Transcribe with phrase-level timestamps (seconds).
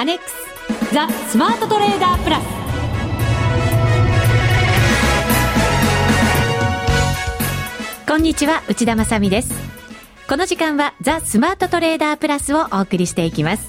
[0.00, 2.44] アネックスザ・スマートトレーダープラス。
[8.06, 9.52] こんにちは内田まさです。
[10.28, 13.68] この時間はザ・スマートトレーダープラスをお送りしていきます。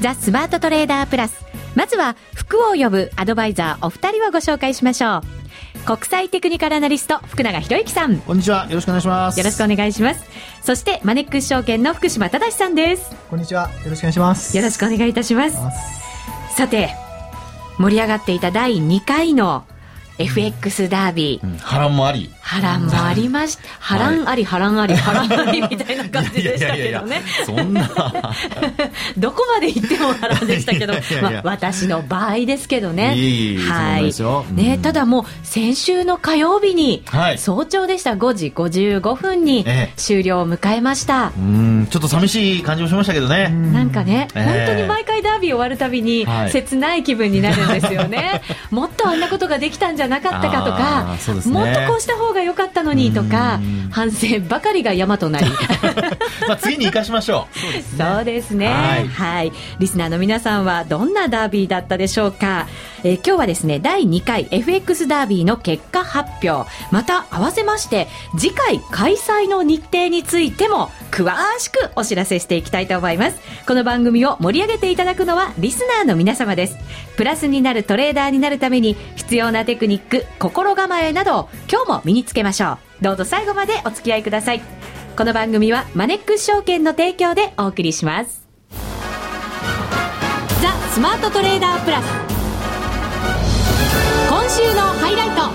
[0.00, 1.44] ザ・スマートトレーダープラス。
[1.76, 5.39] まずは福を呼ぶアドバイザーお二人をご紹介しましょう。
[5.86, 8.18] 国際テクニカルアナリスト福永博之さん。
[8.18, 8.66] こんにちは。
[8.68, 9.38] よろしくお願いします。
[9.38, 10.24] よろしくお願いします。
[10.62, 13.10] そしてマネックス証券の福島正さんです。
[13.30, 13.70] こんにちは。
[13.84, 14.56] よろしくお願いします。
[14.56, 15.56] よろしくお願いいたします。
[16.56, 16.90] さて
[17.78, 19.64] 盛り上がっていた第2回の
[20.18, 23.62] FX ダービー、うん、波乱もあり波乱もありました。
[23.78, 27.22] 波乱あり、波乱あり、波乱ありみたいな感じでしたけどね。
[27.46, 27.88] そんな。
[29.16, 33.14] どこまで行っても波乱でしたけど、 まあ、私の場合ですけどね。
[33.16, 34.12] いいはい。
[34.52, 37.04] ね、ただもう、先週の火曜日に、
[37.36, 39.64] 早朝でした5時55分に
[39.96, 41.30] 終了を迎えました。
[41.38, 43.48] うん、ちょっと寂しい感じもしましたけどね。
[43.48, 48.42] なんかね、本当に毎回ダービー終わるたびに、切ない気分になるんですよね。
[48.72, 51.16] もっとあんなことができたんじゃなかったかとか、
[51.48, 53.60] もっとこうした方が良かったのにとか
[53.90, 55.46] 反省ばかりが山となり。
[56.48, 57.56] まあ次に生かしましょう。
[57.98, 58.68] そうですね。
[58.68, 59.08] はい。
[59.08, 59.52] はい。
[59.78, 62.66] リスナーの皆さんはどんなダービーだったでしょうか、
[63.02, 66.70] えー、今日はですね第2回 FX ダービーの結果発表。
[66.90, 73.40] また合わせまして次回開催の日程についても詳しくお知らせしていきたいと思います。
[73.66, 76.76] この番組を盛り上げていただくのはリスナーの皆様です。
[77.16, 82.78] プラスになるトレーダーになるために必要なテクニック心構えなど今日も身につけましょう。
[83.02, 84.62] どうぞ最後までお付き合いください。
[85.16, 88.46] この番組はマネックス証券の提供でお送りします。
[90.62, 92.04] ザ・スマートトレーダープラス。
[94.28, 95.50] 今週のハイライト。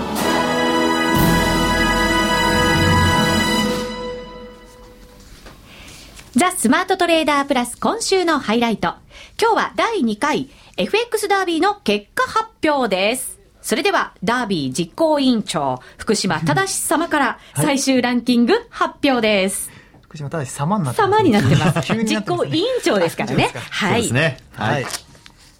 [6.36, 8.94] ザ・スマートトレーダープラス今週のハイライト。
[9.40, 13.35] 今日は第2回 FX ダービーの結果発表です。
[13.66, 19.70] それでは、ダービー実行委員長、福島正様から最終ランキング発表です。
[19.70, 21.94] はい、福島正様になってます、様になってます。
[22.06, 23.50] 実行委員長ですからね。
[23.70, 23.92] はい。
[23.94, 24.38] そうですね。
[24.52, 24.86] はい。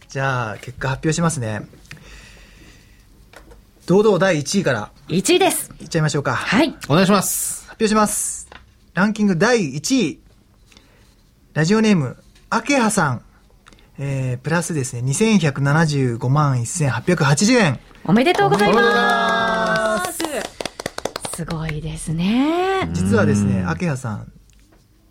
[0.09, 1.63] じゃあ、結果発表しますね。
[3.87, 4.93] 堂々第1位から。
[5.09, 5.73] 1位です。
[5.81, 6.37] いっちゃいましょうか。
[6.37, 6.77] はい。
[6.89, 7.63] お願いします。
[7.63, 8.49] 発表します。
[8.95, 10.21] ランキング第1位。
[11.55, 12.17] ラジオネーム、
[12.51, 13.23] アケハさん。
[13.99, 17.81] えー、プラスですね、2175万1880円。
[18.09, 20.23] おめでとうございます。
[21.35, 22.89] すごいですね。
[22.93, 24.33] 実はですね、アケハさん、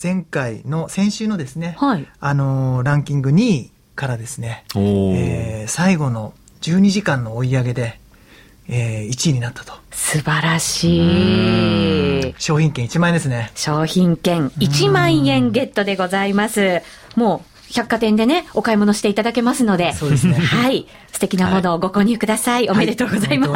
[0.02, 8.00] 前回の、先週のですね、はい、あのー、ランキング2位からですね、えー、最後の12時間の追い上げで、
[8.70, 9.74] えー、1位になったと。
[9.92, 12.36] 素晴らしい。
[12.38, 13.52] 商品券1万円ですね。
[13.56, 16.82] 商品券1万円ゲットでございます。
[17.18, 19.94] もう、百貨店でね、お買い物していただけますので。
[19.94, 20.34] そうですね。
[20.40, 20.88] はい。
[21.12, 22.68] 素敵なものをご購入ください。
[22.68, 23.48] はい、おめでとうございま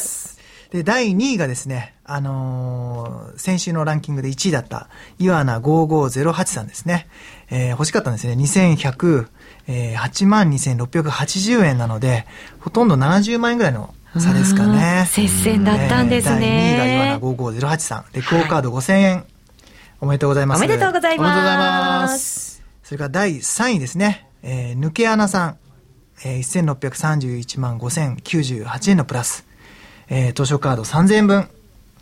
[0.00, 0.38] す。
[0.70, 7.08] はい、で、第2位がですね、あのー、先週のランキングで1位だった、イワナ5508さんですね。
[7.50, 8.34] えー、欲しかったんですね。
[8.34, 9.26] 2100、
[9.66, 12.26] えー、8万2680円なので、
[12.60, 15.06] ほとんど70万円ぐらいの差ですかね。
[15.10, 16.76] 接戦だったんですね。
[16.78, 18.04] 第2位が岩名5508さん。
[18.12, 19.24] レコーカード5000円、はい。
[20.00, 20.58] おめでとうございます。
[20.58, 22.57] おめでとうございます。
[22.88, 24.26] それから第3位ですね。
[24.42, 25.58] えー、抜け穴さん。
[26.24, 29.44] えー、1631万5098円のプラス。
[30.08, 31.50] えー、図書カード3000円分。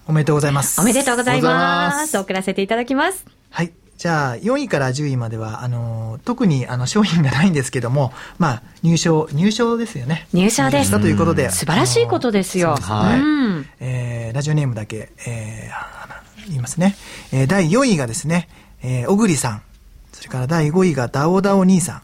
[0.07, 0.81] おめでとうございます。
[0.81, 2.17] おめでとうございます。
[2.17, 3.27] 送らせていただきます。
[3.51, 3.73] はい。
[3.99, 10.29] じゃあ、4位から10位までは、あの、特にあの商品がないんですけども、まあ、入賞、入賞ですよね。
[10.33, 10.93] 入賞です。
[10.93, 11.51] ということで。
[11.51, 12.77] 素晴らしいことですよ。
[12.77, 13.67] はい。
[13.81, 16.95] えー、ラジオネームだけ、えー、言いますね。
[17.33, 18.49] えー、第4位がですね、
[18.85, 19.63] えー、小栗さん。
[20.17, 22.03] それから第5位がダオダオ兄さん。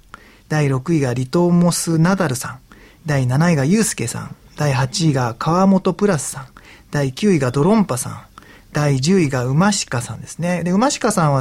[0.50, 2.58] 第6位がリトーモスナダルさん。
[3.06, 4.36] 第7位がユースケさん。
[4.54, 6.46] 第8位が川本プラスさん。
[6.90, 8.22] 第9位がドロンパさん。
[8.72, 10.62] 第10位が馬鹿さんですね。
[10.62, 11.40] で、馬鹿さんは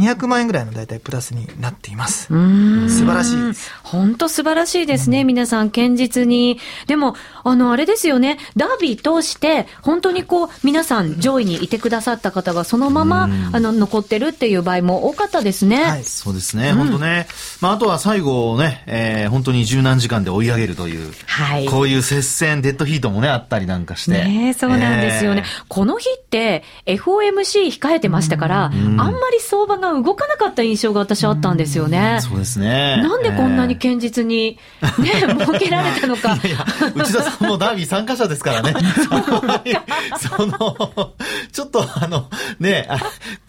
[0.00, 2.26] 1200万円ぐらいの大体プラスになっています。
[2.26, 3.36] 素晴らしい。
[3.82, 6.58] 本当素晴らしいですね、うん、皆さん、堅実に。
[6.86, 7.14] でも、
[7.44, 15.84] あの、あれですよね、ダービー通して、本当にこう、皆さん上位にいてくださった方がそのまま、あの、残ってるっていう場合も多かったですね。
[15.84, 17.26] はい、そうですね、本当ね。
[17.60, 24.24] まあ、あとは最後ね、えー、本当に十何時間で追い上げるという、はい、こういう接戦、デッドヒートもね、あったりなんかして。
[24.24, 25.42] ねそうなんですよね。
[25.44, 32.18] えー、この日って、FOMC 控えてましたから、あんまり相場がま動かなかった印象が私あったんですよね。
[32.20, 32.96] そうですね。
[33.02, 34.58] なんでこんなに堅実に、
[34.98, 36.36] ね、設けられたのか。
[36.42, 38.74] いやいや、内田さんもダービー参加者ですからね。
[40.18, 41.14] その、
[41.52, 42.28] ちょっとあの、
[42.58, 42.88] ね、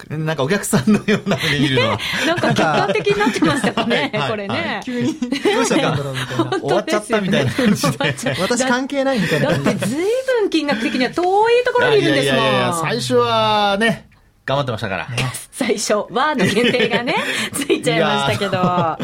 [0.08, 1.98] なんかお客さんのような目で見るのは。
[2.26, 4.80] なんか客観的になってましたね、はい、これね。
[4.84, 6.60] 急に、どうしたんだろうみたいな。
[6.60, 8.36] 終わっちゃったみたいな感じで。
[8.40, 9.50] 私関係ないみたいな。
[9.50, 9.98] だって随
[10.40, 12.42] 分金額的には遠いところにいるんですもん。
[12.42, 14.11] いやいやいや最初はね、
[14.44, 15.08] 頑張ってましたから。
[15.52, 17.14] 最初、ーの限定がね、
[17.54, 18.58] ついちゃいましたけど。
[18.58, 18.98] は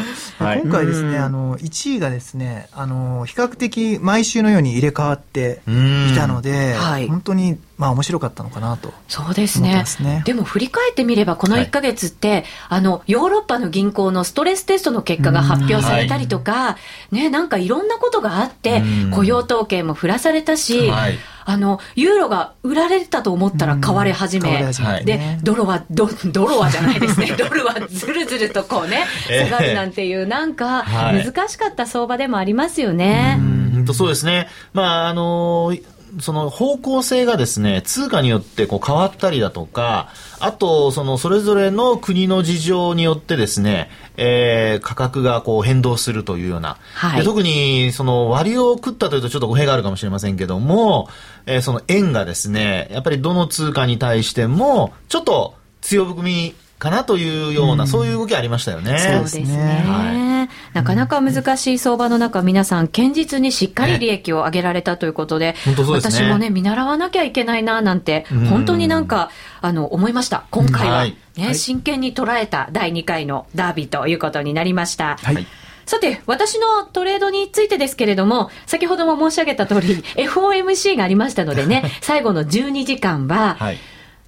[0.57, 9.85] い、今回ですね、あの、1位がですね、あの、比較的毎週のように入れ替わっていたので、はい、本当に、まあ面白かったのかなと、そうですね。
[10.25, 16.77] でも振り返ってみれば、この1か月って、はい、あの、ヨーロッパの銀行のストレステストの結果が発表されたりとか、は
[17.13, 21.17] い、ね、なんかいろんなことがあって、雇用統計も振らされたし、はい
[21.49, 33.37] あの、ユーロが売られたと思ったら買われ始め、うん、で、ドルは、ドドルはじゃないですね、 ドルはずるずるとこうね、下がるなんていう、なんか、難しかった相場でもありますよね。
[33.39, 34.47] うん、そうですね。
[34.73, 40.09] まあ、あのーその方向性がですね、通貨によってこう変わったりだとか、
[40.39, 46.77] あと、そのそれぞれの国の事情によってですね、えー、価格がこう変動するというような。
[46.93, 51.09] はい、で特に、その割を食ったというとちょっと語弊があるかもしれませんけども、
[51.45, 58.97] えー、その円がですね、やっぱりどの通貨に対しても、ちょっと強含みかなというような、うん、そういう動きありましたよね。
[58.97, 59.83] そうですね。
[59.85, 69.29] はい、なかなか難しい相場の中、皆さん、堅実にしっかり利益を上げられたということで、ね、私もね、見習わなきゃいけないな、なんて、本当になんか、
[69.61, 70.45] あの、思いました。
[70.51, 75.17] 今回は、はい、ね、真剣に捉えた第2回のダービーということになりました。
[75.21, 75.45] はい。
[75.85, 83.77] さて、私のトレードについてですけれども、先ほども申し上げた通り、 FOMC がありましたのでね、 最後の12時間は、はい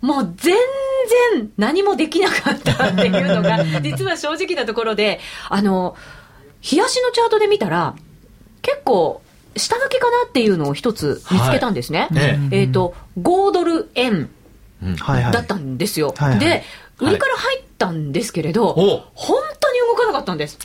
[0.01, 0.56] もう全
[1.36, 5.19] 然何もできなかったっていうのが、 実は正直なところで、
[5.50, 5.95] あの、
[6.69, 7.95] 冷やしのチャートで見たら、
[8.62, 9.21] 結構、
[9.56, 12.07] 下抜けかなっていうのを一つ見つけたんですね。
[12.12, 14.30] はい、えっ、ー、と、5ドル円
[15.31, 16.13] だったんですよ。
[16.18, 16.63] はいはい、で、
[17.00, 20.57] 売りから入ったんですけれど、本当に動かなかったんです。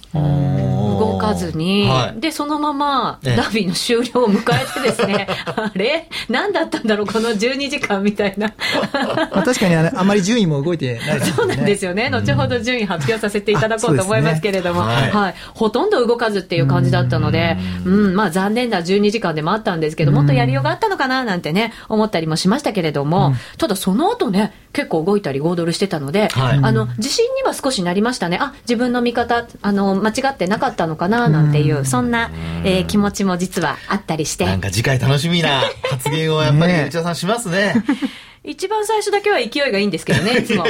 [0.98, 6.08] 動かずに、はい、で、そのまま、ダービーの終了を迎えてですね、 あれ？
[6.28, 8.52] 何だったんだろう、この12時間みたいな。
[8.92, 11.32] まあ、確かにああまり順位も動いてないですね。
[11.36, 12.10] そうなんですよね。
[12.10, 14.94] 後ほど順位発表させていただこうと思いますけれども、ね。
[14.94, 15.34] はい、はい。
[15.54, 28.38] ほとんど動かずっていう感じだったので、うん、まあ残念な12時間でもあったんですけど、もっとやりようがあったのかななんてね、思ったりもしましたけれども、ただその後ね、結構動いたり5ドルしてたので、はい、あの、自信には少しなりましたね。
[28.40, 32.30] あ、自分の見方、あの、間違ってなかったのかな、なんていう、そんな、
[32.64, 34.46] えー、気持ちも実はあったりして。
[34.46, 37.74] なんか次回楽しみな発言をやっぱり内田さんしますね。
[38.46, 40.64] 一番最初だけは勢いがいいんですけどね、 いつも。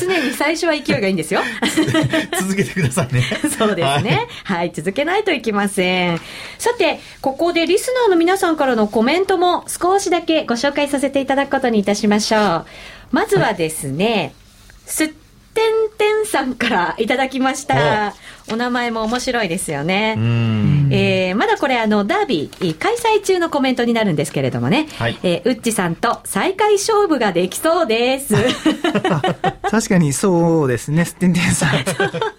[0.00, 1.42] 常に最初は勢いがいいんですよ。
[2.40, 3.22] 続けてくださいね。
[3.56, 4.58] そうですね、はい。
[4.58, 6.20] はい、続けないといけません。
[6.58, 12.66] さて、ここでリスナーの皆さんからのコメントも少しだけご紹介させていただくことにいたしましょう。
[13.12, 14.34] まずはですね、
[14.86, 15.10] すっ
[15.60, 18.14] てんてんさんからいただきました。
[18.50, 20.16] お名前も面白いですよね。
[20.90, 28.34] えー、まだこれあの、ダービー開催中のコメントになるんですけれどもね、はい、えー、ウッチさんと再開勝負ができそうです。
[29.70, 31.70] 確かにそうですね、すってんてんさん。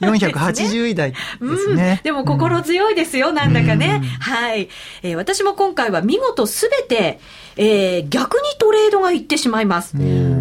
[0.01, 1.99] 480位台ですね。
[1.99, 4.01] うん、でも心強いですよ、なんだかね。
[4.19, 4.67] はい、
[5.01, 5.15] えー。
[5.15, 7.21] 私も今回は見事すべて、
[7.55, 9.95] えー、逆にトレードがいってしまいます。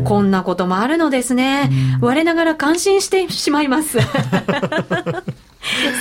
[0.05, 1.71] こんなこともあるのですね。
[2.01, 3.99] 我ながら感心してしまいます。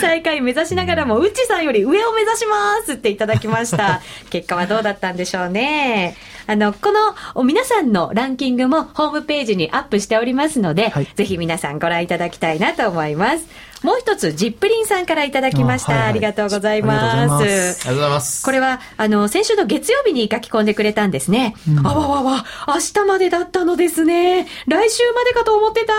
[0.02, 4.02] 最下位目指しながらも、うっちさんより上を目指しますっていただきました。
[4.30, 6.16] 結果はどうだったんでしょうね。
[6.48, 13.69] あの、この皆さんのランキングもホームページにアップしておりますので、はい、ぜひ皆さんご覧いただきたいなと思います。
[13.84, 15.94] もう一つ、ジップリンさんからいただきました。
[15.94, 17.02] あはいはい、ありがとうございます。
[17.02, 18.44] ありがとうございます。
[18.44, 21.56] これは、あの、先週の月曜日に書き込んでくれたんですね。
[21.68, 24.48] うん、あわわわ、明日までだったのですね。
[24.68, 25.94] 来週までかと思ってた。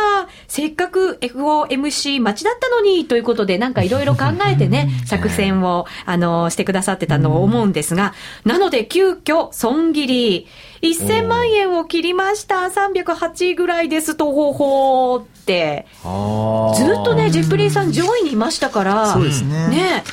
[0.46, 8.12] せっかく FOMC 待ちだったのに、ということで、なんかいろいろ考えてね、 作戦を、あの、してくださってたのを思うんですが、
[8.44, 10.48] なので、急遽、損切り。
[10.82, 12.56] 1000万円を切りました。
[12.56, 15.86] 308ぐらいですと、ほほーって。
[16.02, 19.68] ずっとね、ジップリーさん上位にいましたから、そうですね。
[19.68, 20.04] ね、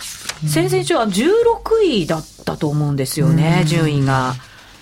[0.48, 4.36] 先々週は16位だったと思うんですよね、順位が。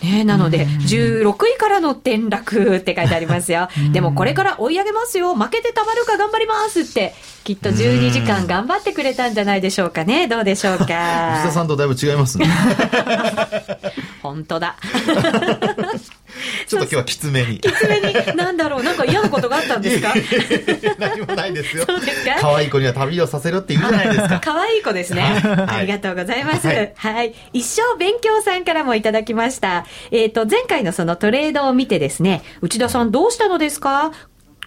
[0.03, 3.69] ね、なので、16位からの転落って書いてありますよ。
[3.93, 5.35] でもこれから追い上げますよ。
[5.35, 10.27] 負けてたまるか頑張りますって、きっと12時間頑張ってくれたんじゃないでしょうかね。
[10.27, 10.85] どうでしょうか。
[10.85, 12.47] 吉田さんとだいぶ違いますね。
[14.21, 14.75] 本当だ。
[16.67, 17.59] ちょっと今日はきつめに。
[17.59, 20.13] きつめに、なんだろう、なんか嫌なことがあったんですか？
[20.99, 21.85] 何もないですよ。
[21.87, 22.35] そうですか？
[22.41, 24.41] 可愛い子には旅をさせろって言うじゃないですか。
[24.43, 25.21] 可愛い子ですね。
[25.21, 26.67] はいありがとうございます。
[26.67, 27.33] ははいい。
[27.59, 29.85] 一生勉強さんからもいただきました。
[30.11, 34.11] えっ、と、前回のそのトレードを見てですね、内田さんどうしたのですか？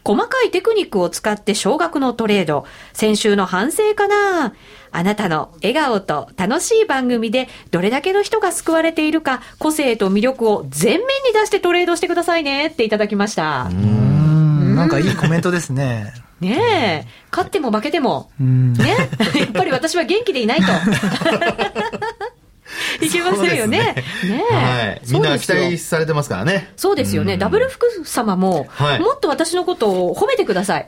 [0.04, 2.66] 細かいテクニックを使って少額のトレード。
[2.92, 4.54] 先週の反省かな
[4.90, 13.68] あなたの笑顔と楽しい番組でどれだけの人が救われているか、個性と魅力を前面に出してトレードしてくださいねっていただきました。
[13.70, 16.12] うん、なんかいいコメントですね。
[16.40, 18.72] ねえ、勝っても負けても、うん。
[18.74, 18.96] ね、
[19.34, 20.66] やっぱり私は元気でいないと。
[23.00, 23.78] いけませんよね。
[24.24, 25.00] ねえはい。
[25.10, 26.72] みんな期待されてますからね。
[26.76, 27.36] そうですよね。
[27.36, 30.86] ダブル福様も、はいもっと私のことを褒めてください。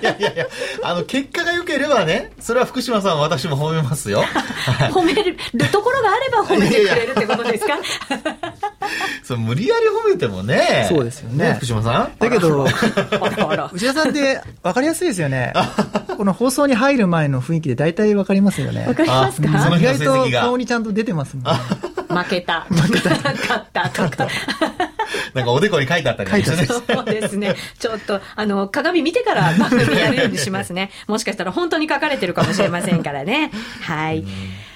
[0.00, 0.46] いやいやいや、
[0.82, 4.20] あの、結果が良ければね、それは福島さんは私も褒めますよ。
[4.26, 4.90] はい。
[4.90, 5.36] 褒める
[5.70, 7.78] ところがあれば褒めてくれるってことですか？
[9.22, 10.86] そう無理やり褒めてもね。
[10.88, 13.70] そうですよね福島さんだけど、あらあら。
[13.72, 15.52] 内田さんって分かりやすいですよね。
[16.16, 18.84] この放送に入る前の雰囲気で大体分かりますよね。
[18.86, 19.48] わかりますか？
[19.78, 21.52] 意外と顔にちゃんと出てますもんね。
[22.08, 22.62] 負けた。
[22.62, 23.10] 負けた。
[23.10, 24.28] 勝ったとか。
[25.34, 27.54] なんかおでこに書いてあったりねそうですね。
[27.78, 30.90] ちょっと、あの、鏡見てから番組やるようにしますね。
[31.06, 33.50] もしかしたら本当に書かれてるかもしれませんからね。
[33.82, 34.24] はい。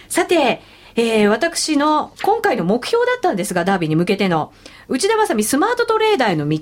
[0.08, 0.62] さて、
[0.96, 4.52] えー私の今回の目標だったんですが、ダービーに向けての、
[4.86, 6.58] 内田まさみスマートトレーダーへの道、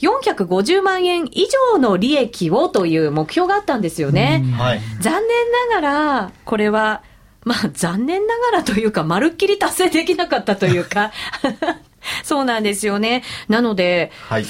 [0.00, 4.44] 450万円以上の利益をという目標があったんですよね。
[4.58, 4.80] はい。
[5.00, 7.02] 残念ながら、これは、
[7.46, 11.12] まあ残念ながらというか、まるっきり達成できなかったというか、
[12.24, 13.22] そうなんですよね。
[13.48, 14.46] なので、はい。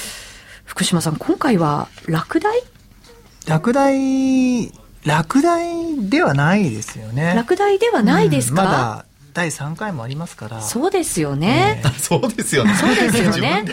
[0.65, 2.63] 福島さん、今回は落第？
[3.47, 4.73] 落第、
[5.05, 7.35] 落第ではないですよね。
[7.37, 9.05] 落第ではないですか、うんまだ
[9.37, 10.63] 第3回もありますから。
[10.63, 11.83] そうですよね。
[12.01, 12.73] そうですよね。
[12.73, 13.67] そうですよね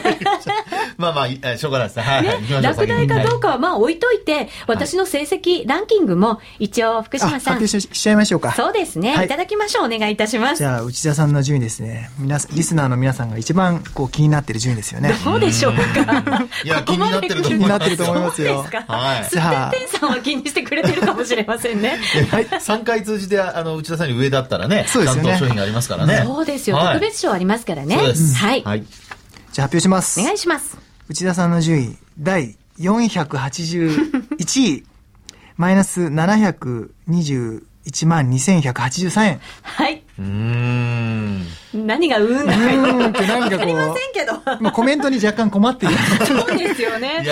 [0.96, 2.02] まあまあいい、しょうがないですね。
[2.02, 2.36] はい、はい。
[2.40, 8.54] 行きましょう落第かどうかはまあ置いといて、私の成績ランキングも一応福あ、島さん発表、ししちゃいましょうか。
[8.56, 9.84] そうですね、はいい、ただきましょう。
[9.84, 10.64] お願いいたしますじ。
[10.64, 12.10] ゃあ、内田さんの順位ですね。
[12.18, 15.12] 皆さん、リスナーの皆さんが一番こう気になってる順位ですよね。
[15.22, 16.46] どうでしょうか？
[16.64, 18.92] いや ここまで来気になってると思います気になってると思いますよそうですか。
[18.94, 21.98] はいすってんさんは気にしてくれてるかもしれませんね。
[22.30, 22.46] はい。
[22.46, 26.22] 3回通じて、あの、内田さんに上だったらね、そうですよね担当商品がありますからね。
[26.24, 27.96] そうですよ、はい特別賞ありますからね。
[27.96, 28.34] そうです。
[28.34, 28.62] はい。
[28.62, 28.82] はい。
[28.82, 30.20] じゃあ発表します。
[30.20, 30.78] お願いします。
[31.08, 34.84] 内田さんの順位、第481位、
[35.56, 37.60] マイナス721
[38.06, 39.40] 万2183円。
[39.62, 40.02] はい。
[40.18, 41.46] うーん。
[41.72, 44.32] 何がうんだうかーんって何かこわかりまう、せんけど。
[44.60, 45.94] まあコメントに若干困っている。
[46.26, 47.24] そうですよいね。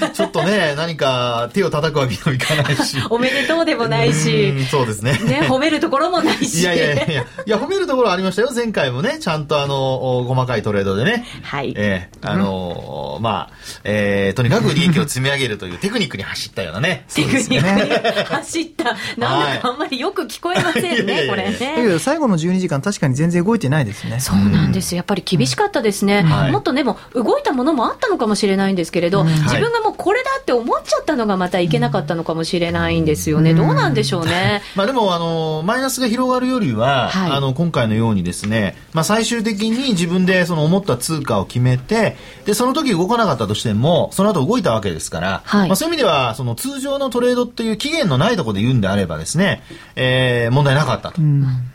[0.00, 2.96] や、ちょっとね、何か手を叩くわけにもいかないし。
[3.10, 5.12] おめでとうでもないしう、んそうですね。
[5.24, 6.60] ね、褒めるところもないし。
[6.60, 8.50] いやいやいやいや、いや、褒めるところありましたよ。
[8.54, 11.26] 前回もね、ちゃんとあの、お細かいトレードでね。
[11.42, 17.04] はいええあのまあ、えーとにかく利益を積み上げるというテクニックに走ったようなね。
[17.14, 18.96] テクニックに走った。
[19.18, 21.88] なんはいだかあんまりよく聞こえませんね、やこれだけね。
[21.88, 24.20] ど最後の12時間確かに全然動いてないですね。
[24.20, 24.96] そうなんですよ。
[24.96, 26.22] やっぱり厳しかったですね。
[26.22, 33.54] はいもっとね、もう動いたものもあったのかもしれないんですけれど、自分がもうこれだって思っちゃったのがまたいけなかったのかもしれないんですよね。
[33.54, 34.62] どうなんでしょうね。
[34.76, 45.68] まあでも、あの、マイナスが広がるよりは、はいあの、今回のようにですね、まあ最終的に自分でその思った通貨を決めて、で、その時動かなかったとしても、その後動いたわけですから、はい。
[45.68, 49.62] まあそういう意味では、その通常のトレードっていう期限のないところで言うんであればですね、
[49.96, 51.20] えー、問題なかったと。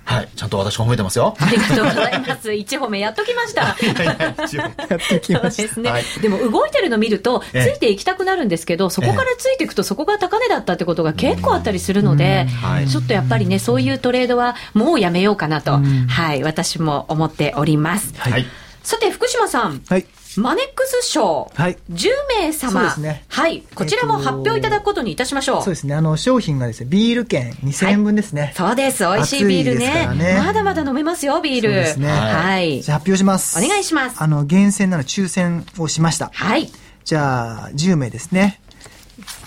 [0.06, 0.30] はい。
[0.36, 1.36] ちゃんと私褒めてますよ。
[1.40, 2.54] ありがとうございます。
[2.56, 3.76] 一褒めやっときました。
[3.82, 3.86] い。
[3.86, 4.18] やい。
[4.20, 4.74] や一応やっ
[5.10, 5.64] てきそうました。
[5.64, 6.04] ですね、はい。
[6.22, 7.72] でも動いてるの見ると、つえ。
[7.74, 12.88] えいていきたくなるんですけど、そこからついていくと、そこが高値だったってことが結構あったりするので、はい。
[12.88, 18.14] ちょっとやっぱりね、そういうトレードはもうやめようかなと、はい、私も思っております。
[18.18, 18.46] はい。
[18.84, 20.06] さて、福島さん、はい。
[20.38, 22.10] マネックス賞、はい10
[22.40, 25.64] 名様、そうですねはい、こちらも発表いただくことにいたしましょう。
[25.64, 25.96] そうですね。
[25.96, 28.54] あの、商品がですね、ビール券2000円分ですね。
[28.56, 29.04] そうです。
[29.04, 31.70] 美味しいビールねねまだまだ飲めますよ、ビール。
[31.70, 32.82] そうですねはい。
[32.82, 33.58] じゃあ発表します。
[33.64, 36.30] お願いしますあの、厳選なの抽選をしました。
[36.34, 36.70] はい。
[37.04, 38.62] じゃあ、10名ですね。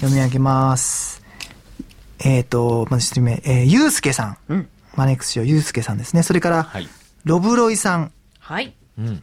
[0.00, 1.22] 読み上げます。
[2.18, 4.38] えっ、と、まず1名、えー、ゆうすけさん。
[4.48, 6.24] うんマネックス賞ゆうすけさんですね。
[6.24, 6.88] それから、はい
[7.24, 8.12] ロブロイさん。
[8.38, 8.74] はい。
[8.98, 9.22] うん。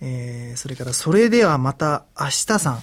[0.00, 2.82] えー、それから、それではまた明日さん。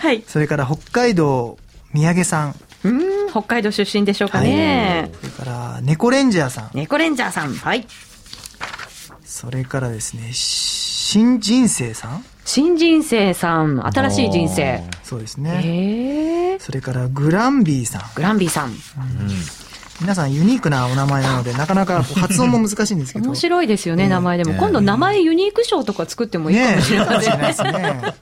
[0.00, 0.24] はい。
[0.26, 1.58] それから、北海道
[1.92, 2.56] 三宅さん。
[2.84, 5.10] うーん、北海道出身でしょうかね。
[5.20, 6.70] それから、猫レンジャーさん。
[6.74, 7.54] 猫レンジャーさん。
[7.54, 7.86] はい。
[9.24, 12.24] それからですね、新人生さん。
[12.44, 13.86] 新人生さん。
[13.86, 14.82] 新しい人生。
[15.04, 15.60] そうですね。
[15.62, 16.58] へえ。
[16.58, 18.02] それから、グランビーさん。
[18.16, 18.72] グランビーさん。
[20.00, 23.26] 皆さんユニークなお名前なので、なかなか発音も難しいんですけど。
[23.26, 24.54] 面白いですよね、名前でも。
[24.54, 27.72] 今度名前ユニーク賞とか作ってもいいかもしれませんね。
[27.72, 28.14] ねね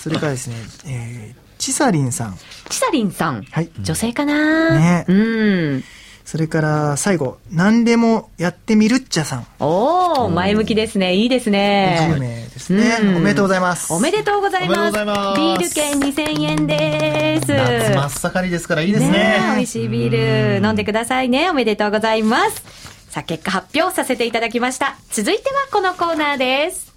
[0.00, 2.38] それからですね、えー、チサリンさん。
[2.68, 3.44] チサリンさん。
[3.44, 3.70] はい。
[3.80, 5.84] 女性かなねうん。
[6.24, 9.46] それから最後、何でもやってみるっちゃさん。
[9.60, 11.14] おー、前向きですね。
[11.14, 12.08] いいですね。
[12.12, 12.98] 10名ですね。
[13.02, 13.92] うんおめでとうございます。
[13.92, 14.92] おめでとうございます。
[14.92, 17.52] ビール券2000円です。
[17.52, 19.38] 夏真っ盛りですからいいですね。
[19.40, 21.50] え美味しいビール飲んでくださいね。
[21.50, 22.62] おめでとうございます。
[23.10, 24.96] さあ、結果発表させていただきました。
[25.10, 26.92] 続いてはこのコーナーです。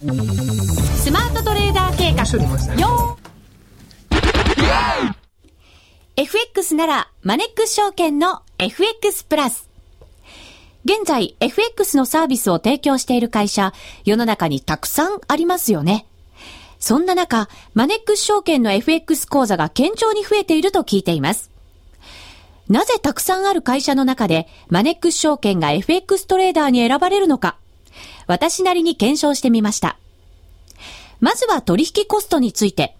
[0.00, 2.24] スマートトレーダー計画。
[2.80, 3.22] よー
[6.14, 9.70] FX なら、マネックス証券の FX プラス。
[10.84, 13.72] 現在、FX のサービスを提供している会社、
[14.04, 16.04] 世の中にたくさんありますよね。
[16.78, 21.50] そんな中、マネックス証券の FX 講座が堅調に増えていると聞いています。
[22.68, 27.56] なぜたくさんある会社の中で、マネックス証券が FX トレーダーに選ばれるのか、
[28.26, 29.96] 私なりに検証してみました。
[31.20, 32.96] まずは取引コストについて。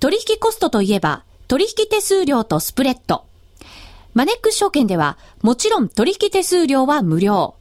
[0.00, 3.26] 取引コストといえば、取引手数料とスプレッド。
[4.14, 7.56] マネックス証券では、もちろん取引手数料は無料。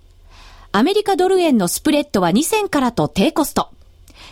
[0.71, 3.67] アメリカドル円のスプレッドは2000からと低コスト。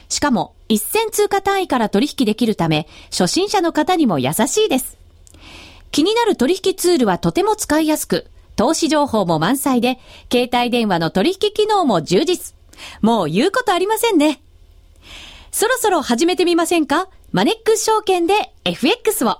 [0.08, 4.96] しかも、1000通貨単位から取引できるため、初心者の方にも優しいです。
[5.92, 10.00] 気になる取引ツールはとても使いやすく、投資情報も満載で、
[10.32, 12.56] 携帯電話の取引機能も充実。
[13.02, 14.42] もう言うことありませんね。
[15.52, 17.10] そろそろ始めてみませんか？
[17.34, 19.40] マネックス証券で FX を。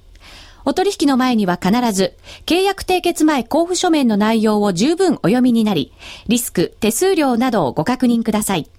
[0.65, 2.15] お取引の前には必ず、
[2.45, 5.91] 契約締結前交付書面の内容を十分お読みになり、
[6.27, 8.69] リスク、手数料などをご確認ください。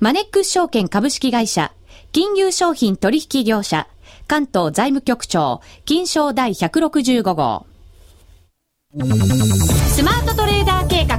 [0.00, 1.72] マネックス証券株式会社、
[2.12, 3.86] 金融商品取引業者、
[4.26, 7.66] 関東財務局長、金賞第165号。
[9.88, 11.16] スマートトレーダー計画、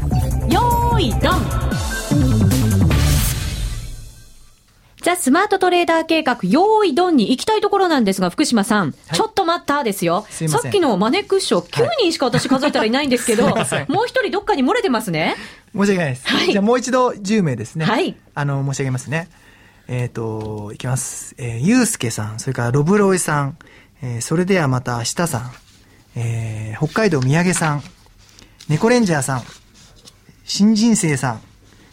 [0.47, 1.65] よーいドン
[5.05, 10.25] ザ・スマートトレーダー計画、用意ドンに行きたいところなんですが、福島さん、ちょっと待ったですよ。
[10.29, 15.35] すさっきのマネックス賞、9人しか私数えたらいないんですけど、すいもう一人どっかに漏れてますね。
[15.73, 16.27] 申し訳ないです。
[16.27, 17.85] はいじゃあもう一度10名ですね。
[17.85, 19.29] はいあの、申し上げますね。
[19.87, 21.35] えっ、と、いきます。
[21.37, 23.57] えー、ゆうすけさん、それからロブロイさん、
[24.01, 25.51] えーそれではまた明日さん、
[26.15, 27.83] えー北海道宮城さん、
[28.67, 29.43] 猫レンジャーさん、
[30.43, 31.41] 新人生さん、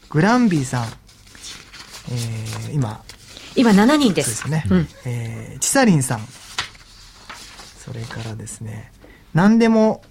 [0.08, 0.84] グランビーさん、
[2.10, 3.02] えー今、
[3.56, 4.22] 今7人で。
[4.22, 4.64] そうですすね。
[4.70, 4.88] うん。
[5.04, 6.20] えー、ちさりんさん。
[7.84, 8.92] それからですね、
[9.34, 10.02] 何でも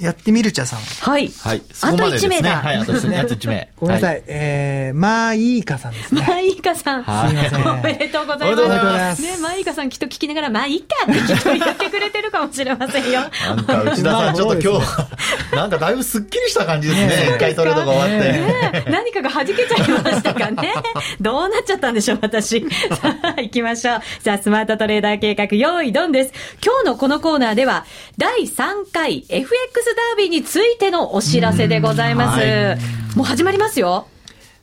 [0.00, 0.80] やってみるちゃさん。
[0.80, 1.28] はい。
[1.28, 1.62] はい。
[1.72, 2.36] そあことまでですね。
[2.36, 2.56] 1名だ。
[2.56, 3.68] はい、あと1 名。
[3.76, 4.16] ごめんなさい。
[4.16, 6.24] はえー、まあいいかさんですね。
[6.26, 7.02] マイカさん。
[7.02, 7.78] はいすいません。
[7.78, 8.92] おめでとうございおめでとうございま。
[8.92, 13.20] ますすね、マイカさんきっと聞きながら、まあいいかってきっと言ってくれてるかもしれませんよ。
[13.20, 17.34] なんか内田さん、ちょっと今日、なんかだいぶすっきりした感じですね。
[17.36, 18.32] 一回トレードが終わって。
[18.32, 20.72] ね何かが弾けちゃいましたかね。
[21.20, 22.66] どうなっちゃったんでしょう、私。
[23.00, 24.00] さあ、行きましょう。
[24.22, 26.32] さあ、スマートトレーダー計画、用意ドンです。
[26.64, 27.84] 今日のこのコーナーでは、
[28.18, 32.42] 第3回 FX ダービーについてのお知らせでございます。
[32.42, 32.76] うんは
[33.16, 34.06] もう始まりますよ。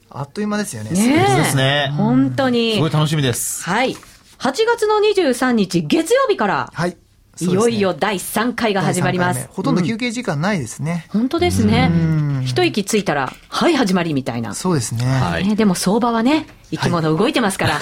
[0.10, 0.92] あっという間ですよね。
[0.92, 2.76] ねですね本当に。
[2.76, 3.64] すごい楽しみです。
[3.64, 3.94] はい。
[3.94, 3.98] 8
[4.40, 6.98] 月の23日、月曜日から、はい。
[7.40, 9.48] いよいよ第3回が始まります。
[9.52, 11.06] ほとんど休憩時間ないですね。
[11.10, 12.44] 本当ですねん。
[12.46, 14.54] 一息ついたら、はい、始まりみたいな。
[14.54, 15.06] そうですね。
[15.06, 17.80] はいね、でも相場はね、生き物動いてますから、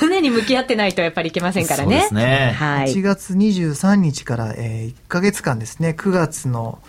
[0.00, 1.84] 常に向き合ってないとやっぱりいけませんからね。
[1.84, 2.94] そうですねはい。
[2.94, 6.80] 1月23日から、えー、1ヶ月間ですね、9月の、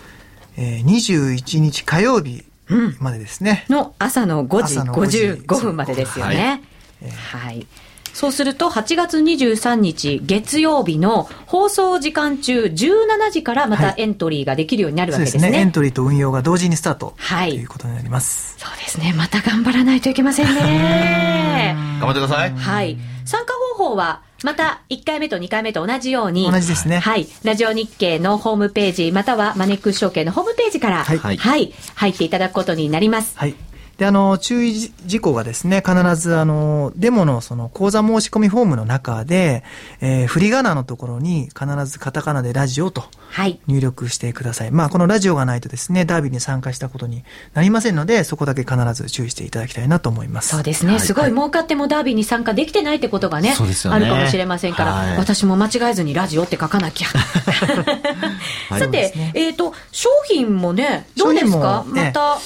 [0.58, 2.44] えー、21日火曜日
[3.00, 3.66] までですね。
[3.70, 6.62] の朝の5時朝の5時55分までですよね。
[7.32, 7.66] はい。
[8.14, 15.48] そうすると、8月23日月曜日の放送時間中17時からまたエントリーができるようになるわそうですすね。
[15.48, 15.62] けでね。
[15.62, 17.14] エントリーと運用が同時にスタート。
[17.18, 18.56] はいということになります。
[18.58, 19.14] そうですね。
[19.16, 21.76] また頑張らないといけませんね。
[22.00, 22.54] 頑張ってください。
[22.56, 22.98] はい。
[23.26, 26.50] 参加方法は、また1回目と2回目と同じように。
[26.50, 27.28] 同じですねはい。
[27.44, 31.74] ラジオ日経のホームページ、またはマネックス証券のホームページから、はいはい。
[31.96, 33.34] 入っていただくことになります。
[33.38, 33.56] はい。
[34.00, 34.74] で、あの、注意
[35.06, 39.62] 事項がですね、必ず、あの、デモのその講座申し込みフォームの中で、
[40.00, 43.04] えー、振り仮名のところに必ずカタカナでラジオと
[43.68, 44.68] 入力してください。
[44.68, 50.56] はい、まあ、このラジオがないとですね、ダービーに参加したことになりませんので、そこだけ必ず注意していただきたいなと思います。
[50.56, 50.94] そうですね。
[50.94, 53.56] はい、すごい儲かってもダービーに参加できてないってことがね、ね
[53.90, 57.08] あるかもしれませんから、はい、私も間違えずにラジオって書かなきゃ。
[58.80, 62.40] さて、ね、えっ、ー、と、商品もね、どうですか、ね、また。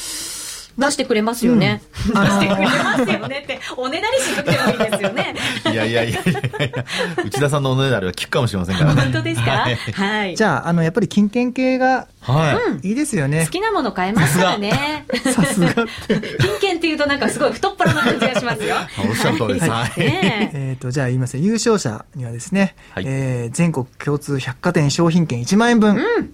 [0.77, 1.81] 出してくれますよね。
[2.07, 5.35] うん、出してくれますよねって、おねだりしなくてもいいですよね。
[5.71, 6.85] いやいやいやいや
[7.25, 9.01] 内田さんのおねだりは聞くかもしれませんからね。
[9.03, 9.67] 本当ですか？
[9.93, 10.35] はい。
[10.35, 12.87] じゃあ、あの、やっぱり金券系が、はい。
[12.87, 13.45] いいですよね。
[13.45, 15.05] 好きなもの買えますからね。
[15.33, 15.73] さすが。
[16.07, 18.75] 金券っていうとなんかすごい太っ腹な感じがしますよ。
[19.09, 19.69] おっしゃる通りです。
[19.69, 19.91] はい。
[19.97, 25.97] えっと、じゃあ言います優勝者にはですね、え全国共通百貨店商品券1万円分。
[25.97, 26.33] うん。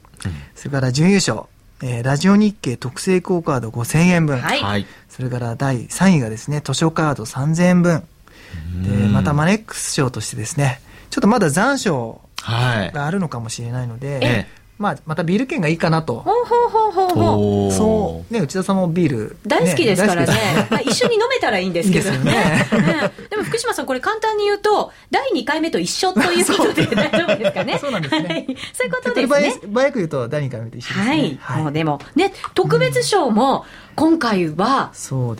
[0.55, 1.43] それから準優勝。
[1.81, 8.03] えー、ラジオ日経特製クオカード5000円分、はい、それから第3位がですね図書カード3000円分。
[8.83, 14.47] でまたマネックス賞としてですねちょっとまだ残暑があるのかもしれないので、はい、
[14.79, 16.21] まあ、またビール券がいいかなと。
[16.21, 17.71] ほうほうほうほうほう。
[17.71, 18.33] そう。
[18.33, 20.33] ね、内田さんもビール、ね、大好きですからね。
[20.71, 22.31] まあ、一緒に飲めたらいいんですけどね。
[22.71, 27.77] いいね でも福島さん、これ簡単に言うと、第2回目と一緒ということで大丈夫ですかね。
[27.81, 28.27] そうなんですね。
[28.29, 29.61] はい、そういうことですね。
[29.73, 31.05] 早く言うと、第2回目と一緒ですね。
[31.05, 31.39] はい。
[31.41, 33.65] はい、もうでも、ね、特別賞も、
[33.95, 34.91] 今回は、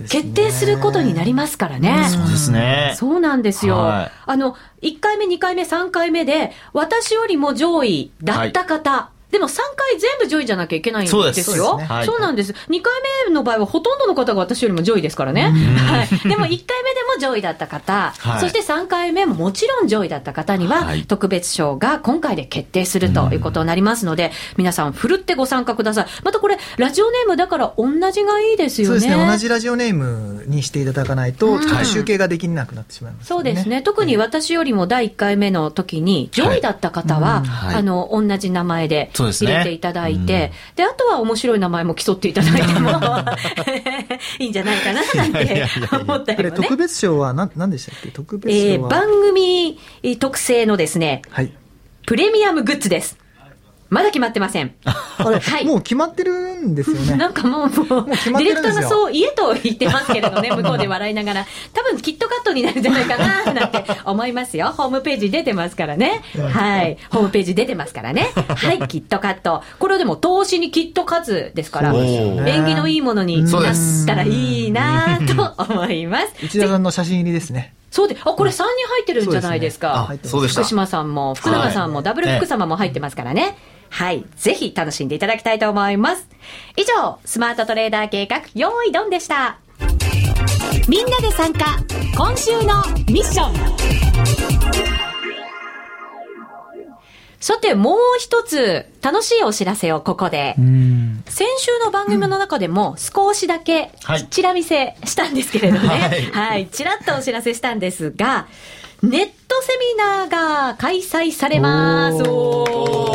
[0.10, 2.08] 決定することになりますからね。
[2.10, 2.94] そうですね。
[2.98, 3.78] そうなんですよ。
[3.78, 11.24] はい、あの、1回目、2回目、3回目で、私よりも上位だった方、はいでも3回全部上位じゃなきゃいけないんですよ。
[11.24, 12.52] そうですそう、ねはい、そうなんです。
[12.52, 12.92] 2回
[13.28, 15.52] 目の場合はほとんどの方が私よりも上位ですからね。
[15.52, 16.08] はい。
[16.28, 16.66] でも1回目で
[17.16, 26.08] も上位だった方、はい、そして3回目ももちろん上位だった方には、特別賞が今回で決定するということになりますので、皆さん、ふるってご参加ください。
[26.24, 29.00] またこれ、ラジオネームだから同じがいいですよね。
[29.00, 29.28] そうですね。
[29.28, 33.82] 同じラジオネームにしていただかないと、ちょっと集計ができなくなってしまいます、ね、そうですね。
[33.84, 37.44] 特に私よりも第1回目の時に、上位だった方は、
[37.76, 42.90] あの、同じ名前で入れていただいて、で、あとは面白い名前も競っていただいても。
[44.40, 48.10] いいんじゃないかな、なんて思ったりも、ね、特別賞は何何でしたっけ？
[48.10, 49.80] 特別賞は、えー、番組
[50.20, 51.52] 特製のですね、はい、
[52.06, 53.18] プレミアムグッズです。
[53.90, 54.76] まだ決まってません。
[54.86, 57.16] あれ、はい、もう決まってるんですよね。
[57.16, 64.74] なんかもう、もうディレクターがそう、家と言ってますけれどね、向こうで笑いながら、多分キットカットになるんじゃないかな、なんて思いますよ。
[64.76, 66.22] ホームページ出てますからね。
[66.54, 66.98] はい。
[67.12, 68.32] ホームページ出てますからね。
[68.36, 69.64] はい、キットカット。
[69.80, 75.20] これはでも投資にキットカツですから、縁起のいいものになったらいいな
[75.58, 76.28] と思います。
[76.44, 77.74] 内田さんの写真入りですね。
[77.92, 80.14] そうで、あ、これ3人入ってるんじゃないですか。
[80.24, 83.58] そうです福島さんも、福永さんも、ダブル福様も入ってますからね。
[83.90, 84.26] はい。
[84.36, 86.28] ぜひ楽しんでいただきたいと思います。
[86.78, 89.60] 以上、スマートトレーダー計画、用意ドンでした。
[90.88, 91.66] みんなで参加、
[92.16, 94.50] 今週のミッション。
[97.40, 100.56] さて、もう一つ、楽しいお知らせをここで。
[101.28, 103.92] 先週の番組の中でも少しだけ、
[104.30, 105.88] ちら見せしたんですけれどね。
[105.88, 106.68] はい、はい。
[106.68, 108.48] ちらっとお知らせしたんですが、
[109.02, 112.18] ネットセミナーが開催されます。
[112.18, 113.09] 今日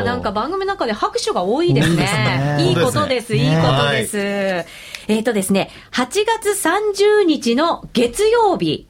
[0.00, 2.56] はなんか番組の中で拍手が多いですね。
[2.60, 4.18] いいことです、いいことです。
[4.18, 4.64] え
[5.08, 8.86] っ、ー、とですね、8月30日の月曜日。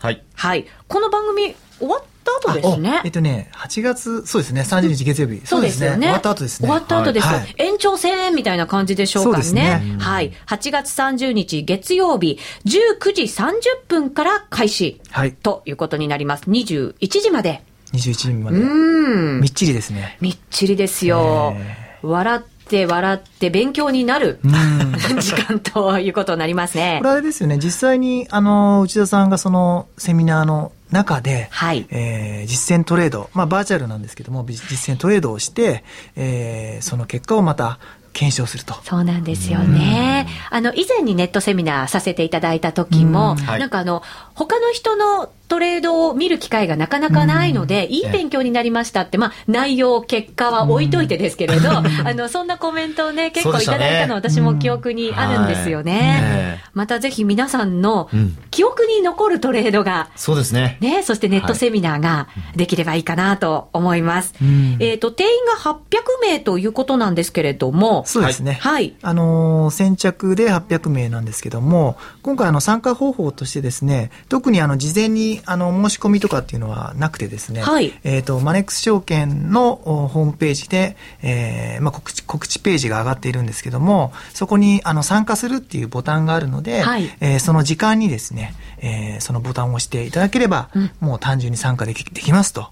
[0.00, 0.22] はい。
[0.34, 0.66] はい。
[0.88, 3.02] この番組終わっった後ですね。
[3.04, 5.44] えっとね、8月、そうですね、30日月曜日。
[5.44, 6.06] そうですよね。
[6.06, 6.68] 終わった後ですね。
[6.68, 7.26] 終わった後です。
[7.26, 9.52] はい、延長戦みたいな感じでしょうかね。
[9.52, 10.32] ねはい。
[10.46, 15.00] 8月30日月曜日、19時30分から開始。
[15.10, 15.32] はい。
[15.32, 16.44] ということになります。
[16.48, 17.62] 21時まで。
[17.92, 18.58] 21時まで。
[18.58, 19.40] うん。
[19.40, 20.16] みっちりですね。
[20.20, 21.54] みっちりですよ。
[22.02, 24.40] 笑って笑って勉強になる
[25.20, 26.98] 時間ということになりますね。
[27.00, 35.84] これあれですよね、実際に、あの、内田さんがそのセミナーの中で、はい、えー、実践トレード、まあバーチャルなんですけども、実践トレードをして、
[36.16, 37.78] えー、その結果をまた
[38.12, 38.74] 検証すると。
[38.84, 40.26] そうなんですよね。
[40.50, 44.02] あの、以前にネットセミナーさせていただいた時も、なんかあの、
[44.34, 51.82] 他の人のトレードを見る機会がなかなかないので、いい勉強になりましたって、まあ、内容、結果は置いといてですけれど、 あ
[52.14, 56.58] の、そんなコメントをね、結構いただいたの私も記憶にあるんですよね。
[56.72, 58.08] またぜひ皆さんの
[58.50, 60.78] 記憶に残るトレードが、そうですね。
[60.80, 64.32] ね、そしてネットセミナーができればいいかなと思います。
[64.78, 65.76] えっと、定員が800
[66.22, 68.58] 名ということなんですけれども、そうですね。
[68.62, 68.94] はい。
[69.02, 77.92] あの先着で800名なんですけども、今回あの参加方法としてですね、特にあの事前ににあの申し込みとかっていうのはなくてですね、はい。
[78.02, 87.10] えっ、と、マネックス証券のおホームページで、えーまあ、告知告知ページが上がっているんですけども、そこにあの参加するっていうボタンがあるので、はい。
[87.20, 92.70] えーその時間にですね、えーそのボタンを押していただければ、もう単純に参加できできますと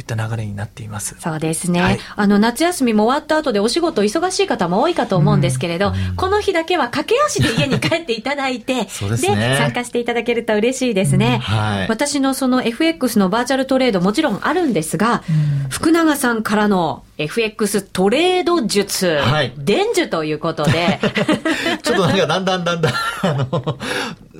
[0.00, 1.16] いった流れになっています。
[1.20, 1.98] そうですね、はい。
[2.16, 9.56] あの夏休みも終わった後でお仕事忙しい方も多いかと思うんですけれど、この日だけは駆け足で家に帰っていただいて ですね。
[9.58, 11.88] 参加していただけると嬉しいですね、はい。
[11.88, 15.22] 私のその FX のバーチャルトレードもちろんあるんですが、
[15.68, 19.52] 福永さんからの FX トレード術、はい。
[19.58, 20.98] 伝授ということで
[21.82, 23.78] ちょっとなんかだんだんだんだん、あの、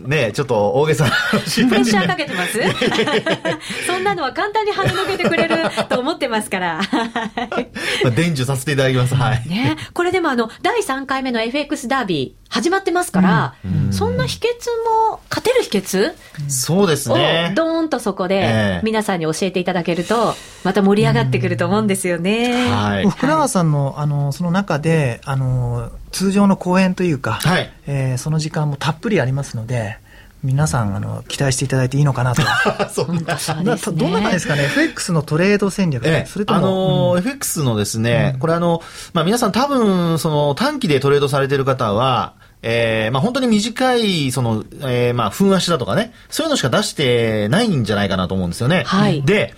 [0.07, 2.59] ねちょっと大げさな話プレッシャーかけてます？
[3.87, 5.57] そんなのは簡単に跳ねのけてくれる
[5.89, 6.81] と思ってますから。
[6.93, 9.15] まあ伝授させていただきます。
[9.15, 9.49] はい。
[9.49, 13.55] ね、これでもあの、第3回目の FX ダービー始まってますから、
[13.93, 14.43] そんな秘訣
[15.09, 16.13] も、勝てる秘訣？
[16.49, 17.53] そうですをね。
[17.55, 20.35] ドーンとそこえでえ皆さんに教えていただけると、
[20.65, 22.69] また盛り上がってくると思うんですよね。
[22.69, 23.09] はい。
[23.09, 27.73] 福永さんの、あの、その中で、あの、通常の講演というか、はい。
[27.87, 29.99] えーその時間もたっぷりありますので、
[30.43, 32.43] 皆さん、あの、期待していただいていいのかなと。
[32.93, 33.99] そう本当そうなですね。
[33.99, 36.27] どんな感じですかね ?FX のトレード戦略、ええ。
[36.27, 37.19] それとも、あのーうん。
[37.19, 38.83] FX のですね、これあの、
[39.13, 42.33] まあ、皆さん多分、その短期でトレードされてる方は、
[42.63, 48.85] えーまあ、本当に短い、その、えーまあ、分足だとかね、そういうのしか出してないんじゃないかなと思うんですよね。
[48.87, 49.55] はいで、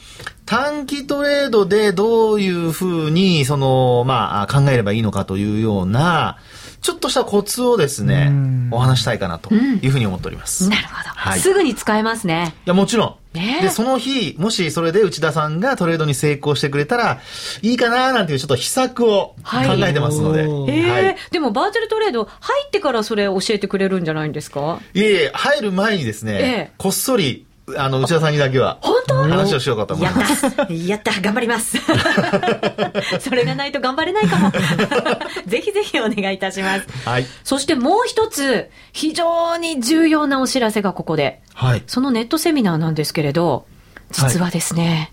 [0.46, 6.38] 短期トレードでどういうふうに、その、まあ、考えればいいのかというような、
[6.80, 10.68] ちょっとしたコツをですねうん、お話したいかなというふうに思っております。
[10.68, 12.54] なるほど、はいすぐに使えますね。
[12.66, 13.21] いや、もちろん。
[13.34, 13.58] ね。
[13.60, 17.20] えで、その日、もしそれで内田さんがトレードに成功してくれたら、
[17.62, 19.82] いいかななんていうちょっと秘策を考はい。
[19.82, 20.42] えてますので。
[20.46, 20.70] おー。
[20.70, 21.16] ええはい。
[21.30, 22.30] でもバーチャルトレード入
[22.66, 24.80] ってからそれ教えてくれるんじゃないんですか？
[24.94, 26.72] いえいえ、入る前にですね、ええ。
[26.78, 29.14] こっそり、あの、内田さんにだけは、本当？
[29.22, 30.46] 話をしようかと思いやます。
[30.46, 30.72] った。
[30.72, 31.20] やった。
[31.20, 31.78] 頑張ります。
[33.20, 34.50] それがないと頑張れないかも。
[35.46, 36.86] ぜひぜひお願いいたします。
[37.08, 37.26] はい。
[37.44, 41.40] そしてもう一つ非常に重要なお知らせがここで。
[41.54, 41.82] はい。
[41.86, 43.66] そのネットセミナーなんですけれど
[44.10, 45.11] 実はですね、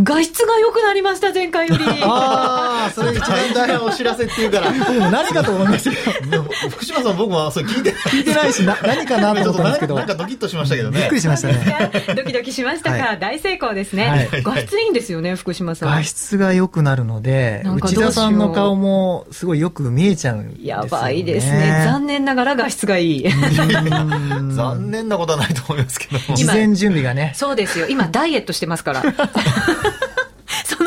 [0.00, 4.72] 画質が良くなりました前回より ああ、それ一番大お知らせっていうから。
[5.10, 8.00] 何かと思いましたけど、福島さん僕もそれ聞いてない。
[8.00, 11.00] 聞いてないし、な何かなと思ったんですけど、なんかドキッとしましたけどね。
[11.00, 11.90] びっくりしましたね。
[12.14, 20.68] ドキドキしましたか、はい大成功ですね、はい画質いいんですよね福島さん画質が良くなるので、内田さんの顔もすごいよく見えちゃうんですよ、ね。
[20.68, 26.36] やばいですね残念ながら画質がいいうん残念なことはないと思いますけども。
[26.36, 27.32] 事前準備がね。
[27.34, 27.86] そうですよ。
[27.88, 29.02] 今、ダイエットしてますから。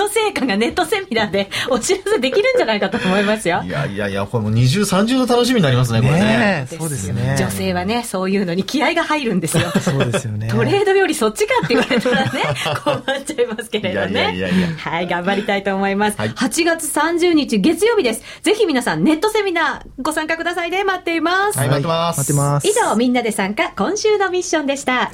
[0.02, 3.70] その成果がネットセミナーでお知らせできるんじゃないかと思いますよい。
[3.70, 6.68] やいやいや、これもう二重三重の楽しみになりますね、これね。
[6.70, 7.36] そうですね。
[7.38, 9.70] 女性はね、そういうのに気合が入るんですよ。
[9.80, 10.48] そうですよね。
[10.50, 12.30] トレードよりそっちかって言われたらね、
[12.84, 14.12] 困っちゃいますけれどね。
[14.12, 16.18] いやいやいやいやはい、頑張りたいと思います。
[16.18, 18.24] はい8月30日月曜日です。
[18.42, 20.84] ぜひ皆さんネットセミナーご参加くださいね。
[20.84, 21.60] 待っています。
[21.60, 22.18] はい、待ってます。
[22.20, 22.68] 待ってます。
[22.68, 25.12] 以上、みんなで参加、今週のミッションでした。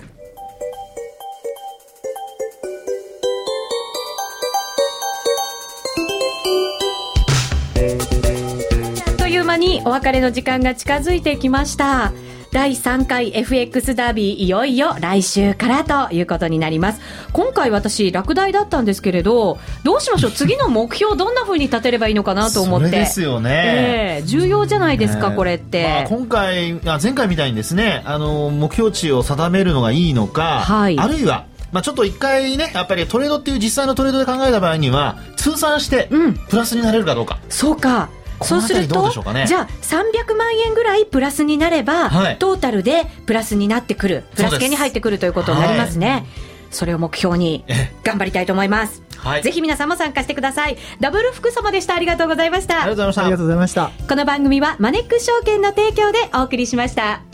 [9.58, 12.14] 間にお別れの時間が近づいてきました。
[12.54, 17.02] 第3回 FX ダービーいよいよ来週からということになります。
[17.34, 20.32] 今回私落第だったんですけれど、どうしましょう？
[20.32, 22.90] 次の目標どんな風に立てればいいのかなと思って。
[22.92, 24.20] ですよね。
[24.20, 25.84] ええ重要じゃないですか、ねこれって。
[25.84, 37.40] まあ、今回あ前回みたいにですねあの目標値を定めるのがいいのか、はいあるいはまあ、ちょっと一回ね、やっぱりトレードっていう実際のトレードで考えた場合には、通算してうん、プラスになれるかどうか。
[37.50, 38.10] そうか。
[38.40, 46.26] こそうすると、ねじゃあ300万円ぐらいプラスになれば、はいトータルでプラスになってくる、プラスそうです系に入ってくるということになりますね。
[46.70, 49.02] それを目標にえ頑張りたいと思います。
[49.18, 50.78] はいぜひ皆さんも参加してください。
[51.00, 51.96] ダブル福様でした。
[51.96, 52.96] ありがとうございましたありがとう。
[52.96, 53.92] ございましたありがとうございました。
[54.08, 57.27] この番組はマネックス証券の提供でお送りしました。